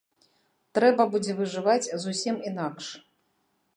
[0.77, 2.85] Трэба будзе выжываць зусім інакш.